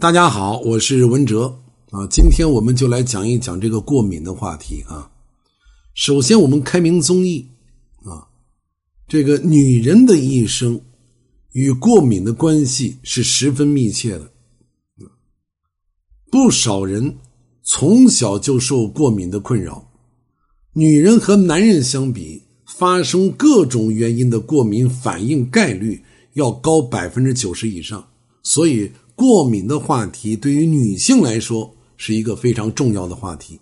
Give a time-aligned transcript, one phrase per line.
[0.00, 1.58] 大家好，我是文哲
[1.90, 5.10] 啊，今天我们就来讲一讲这个过敏的话题啊。
[5.94, 7.44] 首先，我们开明综艺
[8.04, 8.22] 啊，
[9.08, 10.80] 这个女人的一生
[11.50, 14.30] 与过敏的关系是十分密切的。
[16.30, 17.16] 不少人
[17.64, 19.84] 从小就受过敏的困扰，
[20.74, 26.00] 女人和男人相比，发生各种原因的过敏反应概率
[26.34, 28.08] 要高百分之九十以上，
[28.44, 28.92] 所以。
[29.18, 33.58] 过敏的话题对于女性来说是一个非常重要的话题。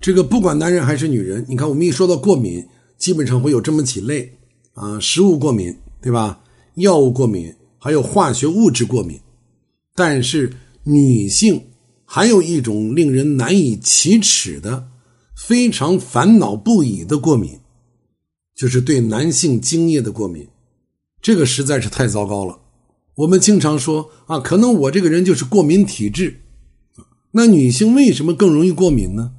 [0.00, 2.66] 这个不管男人还是女人，你看我们一说到过敏，
[2.98, 4.36] 基本上会有这么几类
[4.74, 6.42] 啊：食物过敏，对吧？
[6.74, 9.20] 药物过敏，还有化学物质过敏。
[9.94, 11.62] 但是女性
[12.04, 14.88] 还有一种令人难以启齿的、
[15.36, 17.60] 非常烦恼不已的过敏，
[18.56, 20.48] 就是对男性精液的过敏。
[21.20, 22.58] 这个实在是太糟糕了。
[23.16, 26.40] 我们经常说啊，可能我这个人就是过敏体质。
[27.32, 29.32] 那女性为什么更容易过敏呢？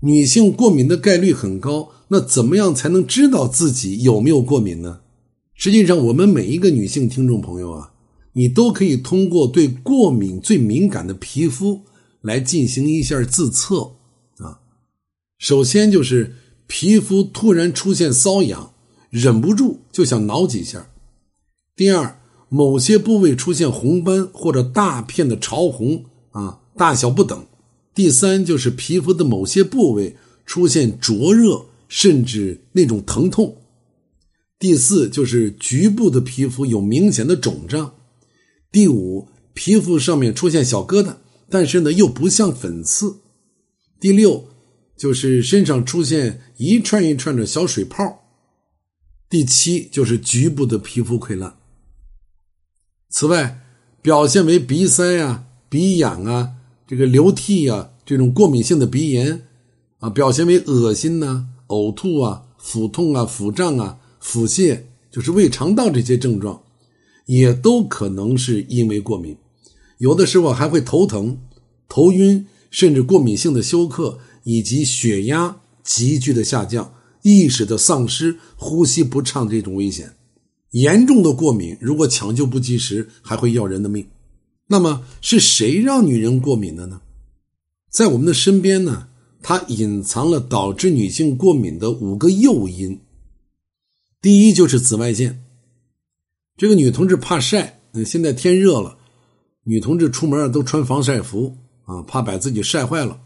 [0.00, 5.00] 女性过敏的概率很高，那怎么样才能知道自己有没有过敏呢？
[5.54, 7.92] 实际上，我们每一个女性听众朋友啊，
[8.32, 11.82] 你都可以通过对过敏最敏感的皮肤
[12.22, 13.96] 来进行一下自测
[14.38, 14.60] 啊。
[15.38, 18.72] 首先就是皮肤突然出现瘙痒，
[19.10, 20.88] 忍不住就想挠几下。
[21.76, 22.19] 第二。
[22.52, 27.46] 某些部位出现红斑或者大片的潮红啊，大小不等。
[27.94, 33.56] 第三就是皮肤的某些部位出现灼热，甚至那种疼痛。
[34.58, 37.94] 第四就是局部的皮肤有明显的肿胀。
[38.72, 41.14] 第五，皮肤上面出现小疙瘩，
[41.48, 43.20] 但是呢又不像粉刺。
[44.00, 44.48] 第六，
[44.96, 48.02] 就是身上出现一串一串的小水泡。
[49.28, 51.59] 第七，就是局部的皮肤溃烂。
[53.10, 53.60] 此外，
[54.00, 56.52] 表现为鼻塞啊、鼻痒啊、
[56.86, 59.46] 这个流涕啊这种过敏性的鼻炎
[59.98, 66.62] 啊，表现为恶心呐、呕吐啊、腹痛啊、腹胀啊、腹泻，就是胃肠道这些症状，
[67.26, 69.36] 也都可能是因为过敏。
[69.98, 71.36] 有的时候还会头疼、
[71.88, 80.14] 头晕，甚至过敏性的休克，以及血压急剧的下降、意识的丧失、呼吸不畅这种危险。
[80.70, 84.06] 严重的过敏，如果抢救不及时，还会要人的命。
[84.68, 87.00] 那么是谁让女人过敏的呢？
[87.90, 89.08] 在我们的身边呢，
[89.42, 93.00] 它隐藏了导致女性过敏的五个诱因。
[94.22, 95.42] 第一就是紫外线。
[96.56, 98.96] 这个女同志怕晒，现在天热了，
[99.64, 103.20] 女同志出门都穿防晒服啊，怕把自己晒坏了。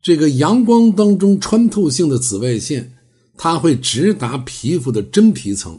[0.00, 2.94] 这个阳光当中穿透性的紫外线，
[3.36, 5.78] 它会直达皮肤的真皮层。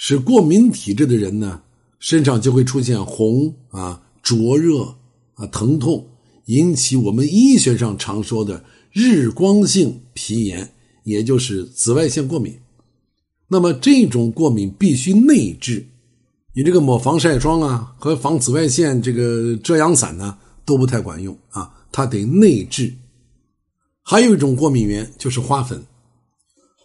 [0.00, 1.60] 使过敏体质的人呢，
[1.98, 4.94] 身上就会出现红啊、灼热
[5.34, 6.06] 啊、疼痛，
[6.44, 10.72] 引起我们医学上常说的日光性皮炎，
[11.02, 12.56] 也就是紫外线过敏。
[13.48, 15.84] 那么这种过敏必须内治，
[16.54, 22.94] 你这个抹防晒霜啊和防紫外线这个遮阳伞呢都不太管用啊，它得内治。
[24.04, 25.84] 还有一种过敏源就是花粉，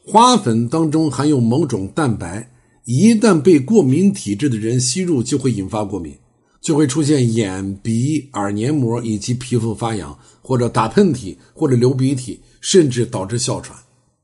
[0.03, 2.49] 花粉当中含有某种蛋白。
[2.85, 6.13] 一旦被过敏体质的人吸入，就会引发过敏，
[6.61, 13.77] 就会出现眼、鼻、耳黏膜以及皮肤发痒，或者打喷嚏，或者流鼻涕，甚至导致哮喘。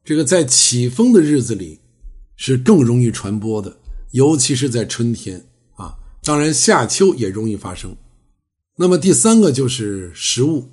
[0.03, 1.79] 这个在起风的日子里
[2.35, 3.77] 是更容易传播的，
[4.11, 5.41] 尤其是在春天
[5.75, 5.93] 啊，
[6.23, 7.95] 当然夏秋也容易发生。
[8.75, 10.65] 那么第三个就是食物，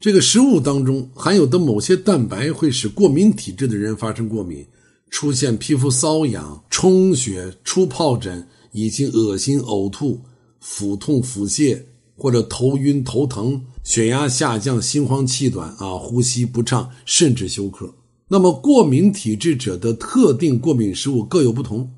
[0.00, 4.66] 这个食物当中含有的某些蛋白会使过敏体质的人发生过敏。
[5.10, 10.20] 出现皮肤瘙痒、充血、出疱疹，以及恶心、呕吐、
[10.60, 11.82] 腹痛、腹泻，
[12.16, 17.92] 或者头晕、头疼、血压下降、心慌气短啊，呼吸不畅，甚至休克。
[18.28, 21.90] 那么，过敏体质者的特定过敏食物各有不同，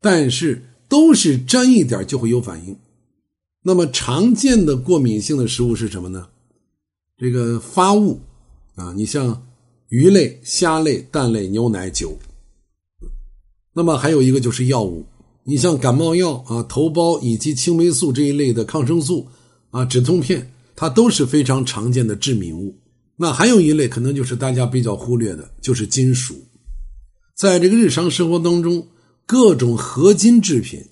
[0.00, 2.74] 但是都是沾一点就会有反应。
[3.62, 6.28] 那么，常见的过敏性的食物是什么呢？
[7.18, 8.20] 这个发物
[8.76, 9.46] 啊，你像
[9.88, 12.16] 鱼类、虾类、蛋类、牛奶、酒。
[13.78, 15.04] 那么还有一个就是药物，
[15.44, 19.26] 你像感冒药啊、头孢以及青霉素这一类的抗生素
[19.68, 22.74] 啊、止痛片，它都是非常常见的致敏物。
[23.18, 26.34] 那还有一类可能就是大家比较忽略的，就是金属。
[27.36, 28.86] 在这个日常生活当中，
[29.26, 30.82] 各种合金制品，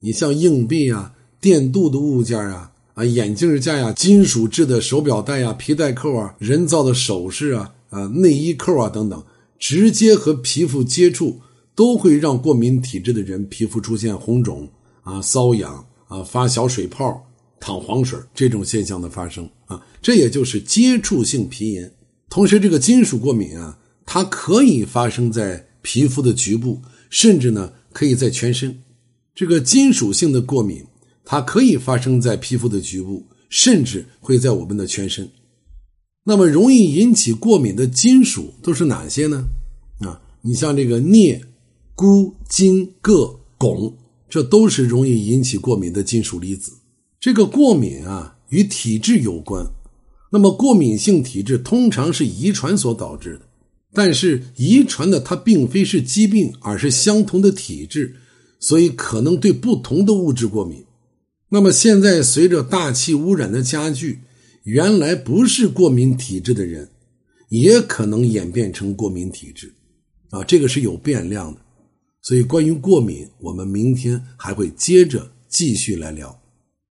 [0.00, 9.22] 你像硬币啊、电镀的物件啊、啊眼镜架呀、金属制的手表带呀、皮带扣啊、人造的首饰啊、啊内衣扣啊等等，
[9.58, 11.38] 直接和皮肤接触。
[11.80, 14.68] 都会让过敏体质的人皮肤出现红肿
[15.00, 17.26] 啊、瘙痒啊、发小水泡，
[17.58, 21.90] 淌黄水这种现象的发生啊，这也就是接触性皮炎。
[22.28, 28.78] 同时，这个金属过敏啊，它可以发生在皮肤的局部，甚至呢可以在全身。
[29.34, 30.84] 这个金属性的过敏，
[31.24, 35.26] 它可以发生在皮肤的局部，甚至会在我们的全身。
[36.24, 39.46] 那么，容易引起过敏的金属都是哪些呢？
[40.00, 41.40] 啊，你像这个镍、
[41.94, 43.94] 钴、金、铬、汞，
[44.28, 46.72] 这都是容易引起过敏的金属离子。
[47.18, 49.66] 这个过敏啊，与体质有关。
[50.32, 53.42] 那么，过敏性体质通常是遗传所导致的，
[53.92, 58.16] 但是遗传的它并非是疾病，而是相同的体质，
[58.58, 60.84] 所以可能对不同的物质过敏。
[61.50, 64.20] 那么，现在随着大气污染的加剧。
[64.64, 66.90] 原来不是过敏体质的人，
[67.48, 69.72] 也可能演变成过敏体质，
[70.28, 71.60] 啊，这个是有变量的。
[72.22, 76.39] 所以关于过敏，我们明天还会接着继续来聊。